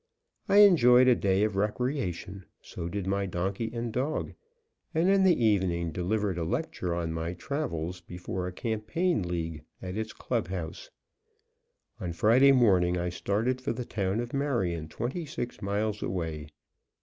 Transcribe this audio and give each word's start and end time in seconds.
I 0.49 0.61
enjoyed 0.61 1.07
a 1.07 1.13
day 1.15 1.43
of 1.43 1.55
recreation, 1.55 2.45
so 2.59 2.89
did 2.89 3.05
my 3.05 3.27
donkey 3.27 3.69
and 3.71 3.93
dog, 3.93 4.33
and 4.95 5.07
in 5.07 5.21
the 5.23 5.39
evening 5.45 5.91
delivered 5.91 6.39
a 6.39 6.43
lecture 6.43 6.95
on 6.95 7.13
my 7.13 7.33
travels 7.35 8.01
before 8.01 8.47
a 8.47 8.51
campaign 8.51 9.21
league 9.21 9.61
at 9.79 9.95
its 9.95 10.11
club 10.11 10.47
house. 10.47 10.89
On 11.99 12.13
Friday 12.13 12.51
morning 12.51 12.97
I 12.97 13.09
started 13.09 13.61
for 13.61 13.73
the 13.73 13.85
town 13.85 14.19
of 14.21 14.33
Marion, 14.33 14.87
twenty 14.87 15.23
six 15.23 15.61
miles 15.61 16.01
away. 16.01 16.47